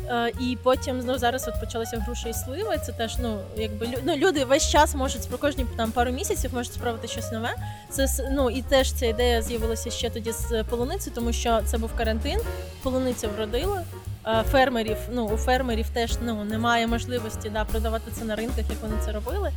[0.10, 2.78] Е, і потім ну, зараз от почалися груші і сливи.
[2.86, 6.74] Це теж ну якби ну, люди весь час можуть про кожні там пару місяців можуть
[6.74, 7.56] спробувати щось нове.
[7.90, 11.90] Це ну і теж ця ідея з'явилася ще тоді з полуниці, тому що це був
[11.98, 12.40] карантин,
[12.84, 13.84] полуниця вродила.
[14.28, 18.82] Е, фермерів, ну у фермерів теж ну немає можливості да продавати це на ринках, як
[18.82, 19.52] вони це робили.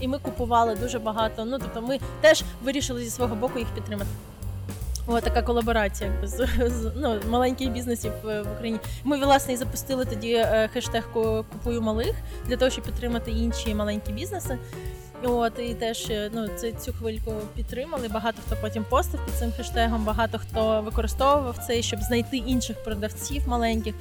[0.00, 1.44] І ми купували дуже багато.
[1.44, 4.10] Ну тобто, ми теж вирішили зі свого боку їх підтримати.
[5.06, 8.78] О, така колаборація з, з ну, маленьких бізнесів в Україні.
[9.04, 12.14] Ми власне і запустили тоді е, хештег Купую малих
[12.46, 14.58] для того, щоб підтримати інші маленькі бізнеси.
[15.24, 18.08] От і теж е, ну це цю хвильку підтримали.
[18.08, 23.48] Багато хто потім постав під цим хештегом, багато хто використовував це, щоб знайти інших продавців
[23.48, 23.94] маленьких.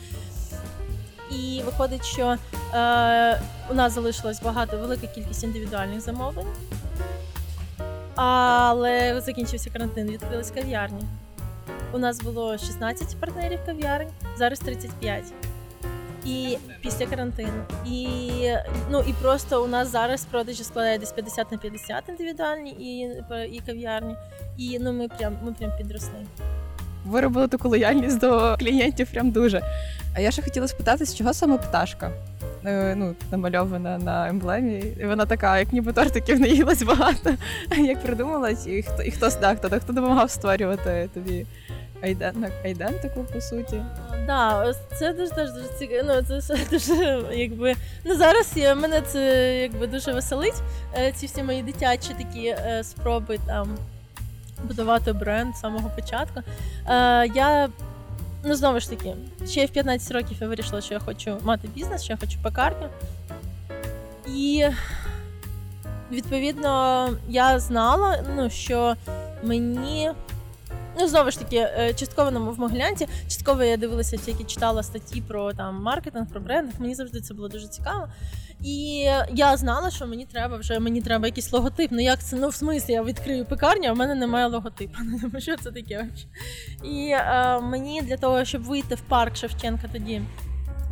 [1.32, 2.38] І виходить, що
[2.74, 6.48] е, у нас залишилось багато велика кількість індивідуальних замовлень.
[8.16, 11.04] Але закінчився карантин, відкрились кав'ярні.
[11.94, 15.24] У нас було 16 партнерів кав'ярень, зараз 35.
[16.26, 17.64] І після карантину.
[17.86, 18.18] І
[18.92, 23.00] ну і просто у нас зараз продажі складає десь 50 на 50 індивідуальні і
[23.56, 24.16] і кав'ярні.
[24.58, 26.20] І ну ми прям ми прям підросли.
[27.06, 29.62] Ви робили таку лояльність до клієнтів прям дуже.
[30.16, 32.12] А я ще хотіла спитати, з чого саме пташка?
[32.66, 34.84] Е, ну, намальована на емблемі.
[35.00, 37.34] І вона така, як ніби тортиків наїлась багато.
[37.78, 41.46] Як придумалась, і хто і хто да, хто, хто допомагав створювати тобі
[42.64, 43.84] айдентику, по суті.
[44.28, 46.02] Да, це дуже дуже дуже цікаво.
[46.06, 47.76] Ну, це все дуже якби.
[48.06, 50.62] Ну зараз я мене це якби дуже веселить.
[50.98, 53.78] Е, ці всі мої дитячі такі е, спроби там
[54.64, 56.42] будувати бренд з самого початку.
[57.36, 57.70] Я
[58.44, 59.16] Ну, знову ж таки,
[59.48, 62.88] ще в 15 років я вирішила, що я хочу мати бізнес, що я хочу пекарню.
[64.28, 64.66] І
[66.12, 68.96] відповідно я знала, ну, що
[69.44, 70.12] мені.
[71.00, 75.54] Ну, знову ж таки, е, частково в Могилянці, частково я дивилася, тільки читала статті про
[75.54, 76.82] там маркетинг, про брендинг.
[76.82, 78.08] Мені завжди це було дуже цікаво.
[78.64, 81.92] І я знала, що мені треба вже мені треба якийсь логотип.
[81.92, 84.98] Ну як це ну в смислі я відкрию пекарню, а в мене немає логотипу.
[85.34, 86.10] Ну що це таке?
[86.84, 90.22] І е, мені для того, щоб вийти в парк Шевченка тоді.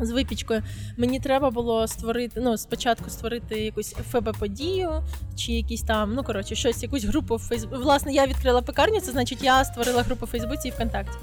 [0.00, 0.62] З випічкою
[0.96, 2.40] мені треба було створити.
[2.40, 5.02] Ну, спочатку створити якусь ФБ-подію,
[5.36, 7.82] чи якісь там, ну коротше, щось, якусь групу в Фейсбуці.
[7.82, 11.18] Власне, я відкрила пекарню, це значить, я створила групу в Фейсбуці і ВКонтакті.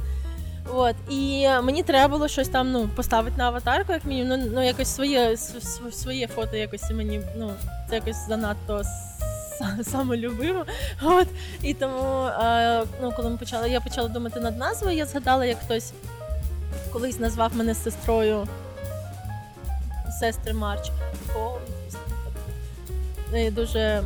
[0.73, 4.65] От і мені треба було щось там ну поставити на аватарку, як мінімум, ну, ну
[4.65, 5.37] якось своє
[5.91, 7.51] своє фото, якось мені ну
[7.89, 8.81] це якось занадто
[9.83, 10.65] самолюбиво.
[11.01, 11.27] От
[11.61, 15.57] і тому, е, ну коли ми почали, я почала думати над назвою, я згадала, як
[15.57, 15.93] хтось
[16.93, 18.47] колись назвав мене сестрою
[20.19, 20.91] сестри Марч.
[23.51, 24.03] Дуже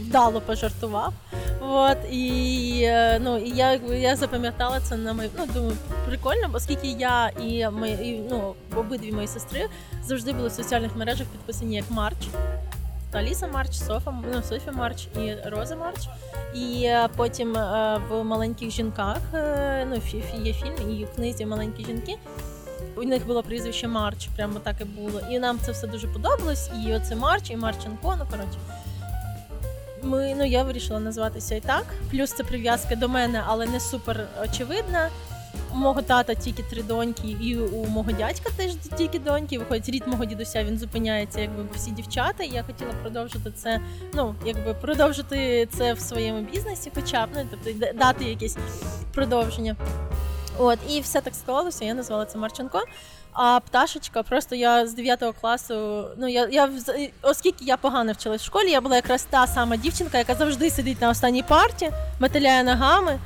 [0.00, 1.12] вдало пожартував.
[1.60, 6.86] От і е, ну і я я запам'ятала це на мої, ну думаю, прикольно, оскільки
[6.86, 9.66] я і мої ну обидві мої сестри
[10.04, 12.28] завжди були в соціальних мережах підписані як Марч.
[13.12, 16.08] Аліса Марч, Софа, ну, Софі Марч і Роза Марч.
[16.54, 19.18] І е, потім е, в маленьких жінках
[19.88, 19.94] ну
[20.44, 22.18] є фільм, і в книзі маленькі жінки.
[23.00, 25.20] У них було прізвище Марч, прямо так і було.
[25.30, 26.70] І нам це все дуже подобалось.
[26.86, 28.58] І оце Марч, і Марченко, ну коротше.
[30.02, 31.84] Ми ну я вирішила назватися і так.
[32.10, 35.08] Плюс це прив'язка до мене, але не супер очевидна.
[35.74, 39.58] У мого тата тільки три доньки, і у мого дядька теж тільки доньки.
[39.58, 42.44] Виходить, рід мого дідуся він зупиняється, якби всі дівчата.
[42.44, 43.80] І я хотіла продовжити це.
[44.14, 48.56] Ну якби продовжити це в своєму бізнесі, хоча б ну, тобто дати якесь
[49.14, 49.76] продовження.
[50.60, 51.84] От і все так склалося.
[51.84, 52.82] Я назвала це Марченко.
[53.32, 56.04] А пташечка, просто я з 9 класу.
[56.16, 56.70] Ну я я
[57.22, 61.00] оскільки я погано вчилась в школі, я була якраз та сама дівчинка, яка завжди сидить
[61.00, 63.18] на останній парті, метеляє ногами,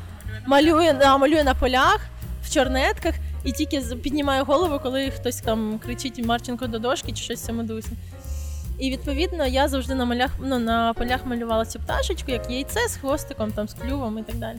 [0.47, 2.01] малює да, малює на полях
[2.45, 7.45] в чорнетках і тільки піднімає голову, коли хтось там кричить Марченко до дошки чи щось
[7.45, 7.91] цьому дусі.
[8.79, 12.97] І відповідно я завжди на малях, ну, на полях малювала цю пташечку, як яйце з
[12.97, 14.59] хвостиком, там, з клювом і так далі.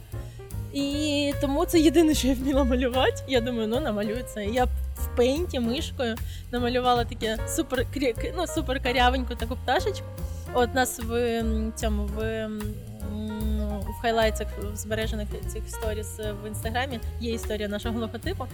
[0.75, 3.23] І тому це єдине, що я вміла малювати.
[3.27, 4.45] Я думаю, ну намалюю це.
[4.45, 6.15] Я в пейнті мишкою
[6.51, 7.85] намалювала таке супер
[8.38, 10.05] ну, супер карявеньку таку пташечку.
[10.53, 11.43] От нас в
[11.75, 12.49] цьому в
[13.88, 18.45] в хайлайтах збережених цих сторіс в інстаграмі є історія нашого логотипу.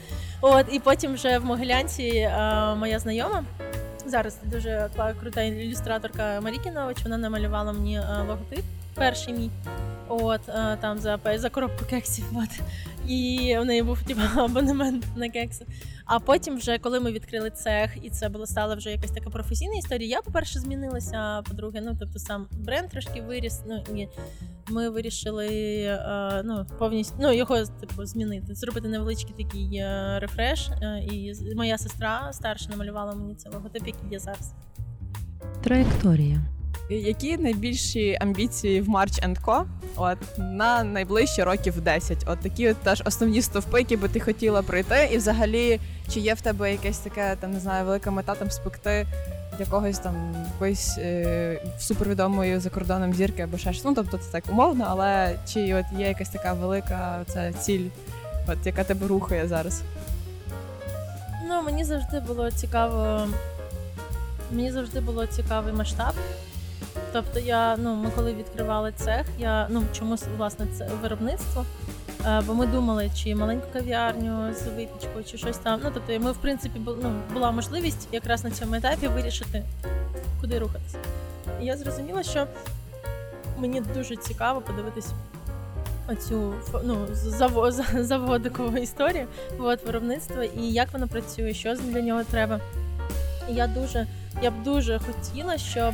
[0.42, 3.44] От і потім вже в Могилянці а, моя знайома.
[4.06, 8.64] Зараз дуже крута ілюстраторка Марікінович, вона намалювала мені логотип
[8.96, 9.50] перший мій.
[10.08, 12.26] От е, там за за коробку кексів.
[12.36, 12.50] От.
[13.08, 15.66] І в неї був типу, абонемент на кекси.
[16.06, 19.74] А потім, вже коли ми відкрили цех, і це було стало вже якась така професійна
[19.74, 20.10] історія.
[20.10, 23.62] Я, по-перше, змінилася, а по-друге, ну тобто сам бренд трошки виріс.
[23.68, 24.08] Ну і
[24.70, 25.48] ми вирішили
[25.84, 30.70] е, ну, повністю ну, його типу змінити, зробити невеличкий такий е, рефреш.
[31.12, 34.54] І моя сестра старша намалювала мені це логотип, який є зараз.
[35.64, 36.42] Траєкторія.
[36.96, 39.64] Які найбільші амбіції в March Co?
[39.96, 42.18] От на найближчі років 10.
[42.28, 45.80] От такі от теж основні стовпи, які би ти хотіла пройти, і взагалі,
[46.14, 49.08] чи є в тебе якесь таке, там не знаю, велика мета там спекти
[49.60, 53.86] якогось там якоїсь е, супервідомої за кордоном зірки або ще щось.
[53.86, 57.86] Ну тобто це так умовно, але чи от є якась така велика ця ціль,
[58.48, 59.82] от яка тебе рухає зараз?
[61.48, 63.28] Ну мені завжди було цікаво.
[64.52, 66.14] Мені завжди було цікавий масштаб.
[67.14, 71.66] Тобто, я ну ми коли відкривали цех, я ну чомусь власне це виробництво.
[72.26, 75.80] Е, бо ми думали, чи маленьку кав'ярню з випічкою, чи щось там.
[75.84, 79.64] Ну тобто, ми в принципі ну, була можливість якраз на цьому етапі вирішити,
[80.42, 80.98] куди рухатися.
[81.62, 82.48] І я зрозуміла, що
[83.58, 85.10] мені дуже цікаво подивитись
[86.08, 87.08] оцю ну,
[88.00, 89.28] заводикову історію
[89.60, 92.60] от, виробництва і як воно працює, що для нього треба.
[93.50, 94.08] І я дуже,
[94.42, 95.94] я б дуже хотіла, щоб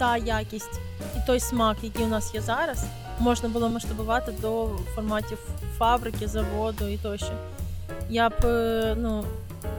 [0.00, 0.80] та якість
[1.16, 2.84] і той смак, який у нас є зараз,
[3.18, 5.38] можна було масштабувати до форматів
[5.78, 7.32] фабрики, заводу і тощо.
[8.10, 9.24] Я б е, ну.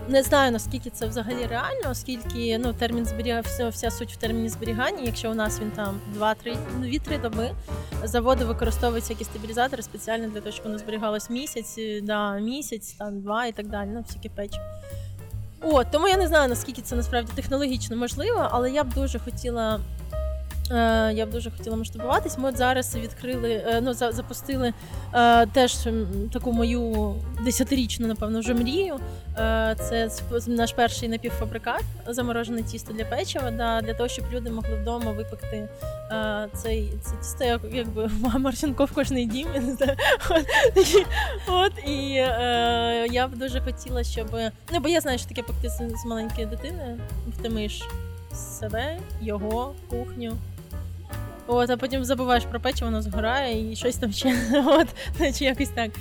[0.08, 5.04] Не знаю наскільки це взагалі реально, оскільки ну термін зберігання, вся, суть в терміні зберігання.
[5.04, 7.52] Якщо у нас він там 2-3 2-3 доби,
[8.04, 13.46] заводи використовуються якісь стабілізатори спеціально для того, щоб воно зберігалось місяць, да, місяць, там два
[13.46, 13.90] і так далі.
[13.94, 14.60] Ну всякі печі.
[15.62, 19.80] О, тому я не знаю наскільки це насправді технологічно можливо, але я б дуже хотіла
[21.14, 22.38] я б дуже хотіла масштабуватись.
[22.38, 24.74] Ми от зараз відкрили, е, ну запустили
[25.14, 25.78] е, теж
[26.34, 29.00] таку мою десятирічну, напевно, вже мрію.
[29.90, 30.10] Це
[30.48, 35.70] наш перший напівфабрикат, заморожене тісто для печива, да, для того, щоб люди могли вдома випекти
[36.54, 39.48] цей це тісто, як якби Марченко в кожний дім.
[40.30, 40.46] От,
[41.48, 42.14] от і
[43.12, 44.28] я б дуже хотіла, щоб
[44.74, 47.82] ну бо я знаю, що таке пекти з маленької дитини, втимиш
[48.34, 50.38] себе, його кухню.
[51.48, 54.36] От, а потім забуваєш про печі, воно згорає і щось там ще.
[54.66, 54.88] От,
[55.38, 55.92] чи якось так.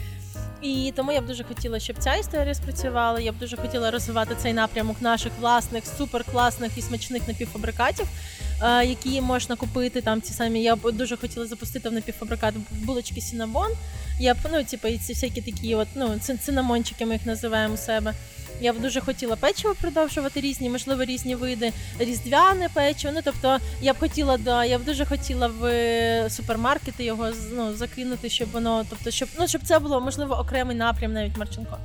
[0.62, 3.20] І тому я б дуже хотіла, щоб ця історія спрацювала.
[3.20, 8.06] Я б дуже хотіла розвивати цей напрямок наших власних суперкласних і смачних напівфабрикатів,
[8.84, 10.00] які можна купити.
[10.00, 13.70] Там ці самі я б дуже хотіла запустити в напівфабрикат булочки Сінабон.
[14.20, 18.14] Я б ну, типу, ці всякі такі, от ну цинамончики, ми їх називаємо у себе.
[18.60, 23.12] Я б дуже хотіла печиво продовжувати різні, можливо, різні види, різдвяне печиво.
[23.16, 27.74] Ну тобто, я б хотіла, да, я б дуже хотіла в е, супермаркети його ну,
[27.74, 31.78] закинути, щоб воно, тобто, щоб ну щоб це було можливо окремий напрям, навіть Марченко.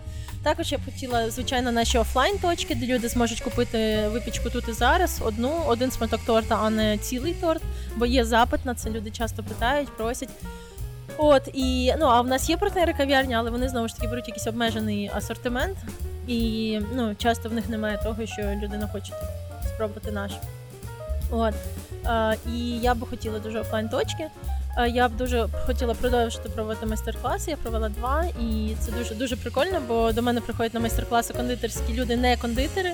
[0.44, 5.22] Також я б хотіла, звичайно, наші офлайн-точки, де люди зможуть купити випічку тут і зараз.
[5.26, 7.62] Одну, один сматок торта, а не цілий торт,
[7.96, 8.90] бо є запит на це.
[8.90, 10.30] Люди часто питають, просять.
[11.18, 14.28] От і ну а в нас є партнери кав'ярні, але вони знову ж таки беруть
[14.28, 15.78] якийсь обмежений асортимент.
[16.28, 19.14] І ну, часто в них немає того, що людина хоче
[19.74, 20.32] спробувати наш.
[21.32, 21.54] От.
[22.04, 24.28] А, І я би хотіла дуже офлайн точки.
[24.94, 27.52] Я б дуже хотіла продовжити проводити майстер-класи.
[27.52, 31.94] Я провела два, і це дуже дуже прикольно, бо до мене приходять на майстер-класи кондитерські
[31.94, 32.94] люди, не кондитери,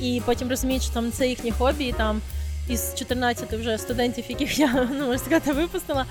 [0.00, 2.20] і потім розуміють, що там це їхні хобі, і там
[2.70, 6.06] із 14 вже студентів, яких я ну можна сказати, випустила.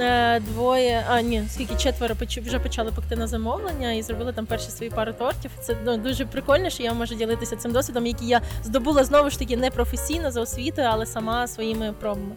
[0.00, 4.70] Е, двоє, а ні, скільки четверо вже почали пекти на замовлення і зробили там перші
[4.70, 5.50] свої пари тортів.
[5.62, 9.38] Це ну, дуже прикольно, що я можу ділитися цим досвідом, який я здобула знову ж
[9.38, 12.34] таки не професійно за освітою, але сама своїми пробами.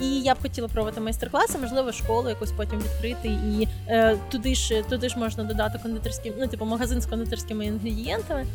[0.00, 3.28] І я б хотіла пробувати майстер-класи, можливо, школу якусь потім відкрити.
[3.28, 8.46] І е, туди ж туди ж можна додати кондитерські, ну типу магазин з кондитерськими інгредієнтами.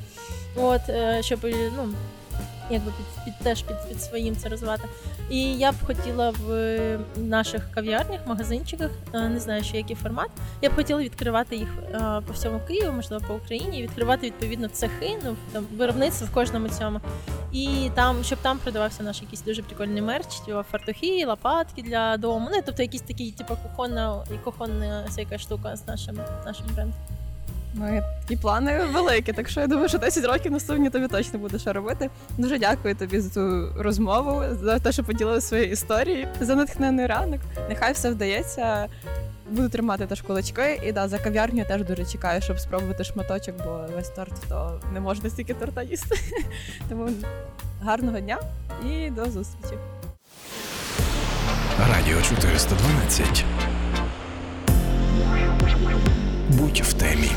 [0.56, 1.40] От, е, щоб
[1.78, 1.94] ну
[2.70, 4.88] якби під під теж під під своїм це розвивати.
[5.30, 10.30] І я б хотіла в наших кав'ярнях, магазинчиках, е, не знаю, ще який формат.
[10.62, 15.18] Я б хотіла відкривати їх е, по всьому Києву, можливо, по Україні, відкривати відповідно цехи,
[15.24, 17.00] ну там виробництво в кожному цьому.
[17.52, 22.50] І там, щоб там продавався наш якийсь дуже прикольний мерч, типу фартухи, лопатки для дому.
[22.52, 27.25] Ну тобто якісь такі, типу, кухонна і кухонна всяка штука з нашим нашим брендом.
[27.78, 31.60] Ну, і плани великі, так що я думаю, що 10 років наступні тобі точно буде
[31.60, 32.10] що робити.
[32.38, 37.42] Дуже дякую тобі за ту розмову, за те, що поділили свої історії, за натхнений ранок.
[37.70, 38.88] Нехай все вдається.
[39.50, 43.86] Буду тримати теж кулачки, і да, за кав'ярню теж дуже чекаю, щоб спробувати шматочок, бо
[43.96, 46.16] весь торт то не можна стільки торта їсти.
[46.90, 47.10] Тому
[47.82, 48.40] гарного дня
[48.92, 49.76] і до зустрічі.
[51.80, 53.46] Радіо 412.
[56.50, 57.32] Будь в темі.